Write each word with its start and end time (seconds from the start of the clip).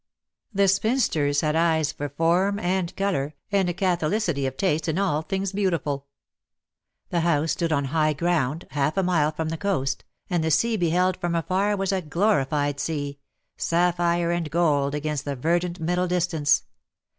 The 0.51 0.67
spinsters 0.67 1.41
had 1.41 1.55
eyes 1.55 1.91
for 1.91 2.09
form 2.09 2.57
and 2.57 2.95
colour, 2.95 3.35
and 3.51 3.69
a 3.69 3.73
catholicity 3.75 4.47
of 4.47 4.57
taste 4.57 4.87
in 4.87 4.97
all 4.97 5.21
things 5.21 5.51
beautiful. 5.53 6.07
The 7.11 7.19
house 7.19 7.51
stood 7.51 7.71
on 7.71 7.85
high 7.85 8.13
ground, 8.13 8.65
half 8.71 8.97
a 8.97 9.03
mile 9.03 9.31
from 9.31 9.49
the 9.49 9.57
coast, 9.57 10.03
and 10.27 10.43
the 10.43 10.49
sea 10.49 10.75
beheld 10.75 11.17
from 11.17 11.35
afar 11.35 11.77
was 11.77 11.91
a 11.91 12.01
glorified 12.01 12.79
sea, 12.79 13.19
sapphire 13.57 14.31
and 14.31 14.49
gold 14.49 14.95
against 14.95 15.23
the 15.23 15.35
ver 15.35 15.59
:dant 15.59 15.79
middle 15.79 16.07
distance. 16.07 16.63